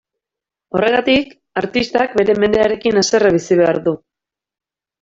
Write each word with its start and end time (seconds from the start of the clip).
Horregatik, 0.77 1.35
artistak 1.63 2.15
bere 2.21 2.37
mendearekin 2.45 2.99
haserre 3.03 3.33
bizi 3.39 3.59
behar 3.63 3.83
du. 3.89 3.95